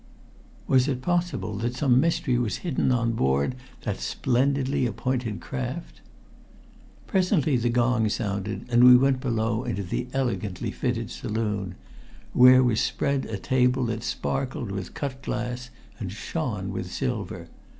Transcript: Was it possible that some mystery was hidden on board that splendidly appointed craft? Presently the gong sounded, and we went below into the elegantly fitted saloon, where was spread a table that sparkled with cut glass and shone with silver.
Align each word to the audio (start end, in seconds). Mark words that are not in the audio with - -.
Was 0.65 0.87
it 0.87 1.03
possible 1.03 1.55
that 1.57 1.75
some 1.75 1.99
mystery 1.99 2.35
was 2.39 2.57
hidden 2.65 2.91
on 2.91 3.11
board 3.11 3.53
that 3.83 3.99
splendidly 3.99 4.87
appointed 4.87 5.41
craft? 5.41 6.01
Presently 7.05 7.55
the 7.55 7.69
gong 7.69 8.09
sounded, 8.09 8.65
and 8.71 8.83
we 8.83 8.97
went 8.97 9.21
below 9.21 9.63
into 9.63 9.83
the 9.83 10.07
elegantly 10.11 10.71
fitted 10.71 11.11
saloon, 11.11 11.75
where 12.33 12.63
was 12.63 12.81
spread 12.81 13.25
a 13.27 13.37
table 13.37 13.85
that 13.85 14.01
sparkled 14.01 14.71
with 14.71 14.95
cut 14.95 15.21
glass 15.21 15.69
and 15.99 16.11
shone 16.11 16.71
with 16.71 16.91
silver. 16.91 17.49